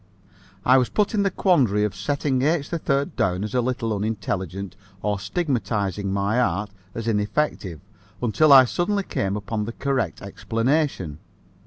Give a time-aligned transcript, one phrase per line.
[0.65, 2.71] I was put in the quandary of setting H.
[2.71, 7.79] 3rd down as a little unintelligent or stigmatizing my art as ineffective,
[8.19, 11.19] until I suddenly came upon the correct explanation.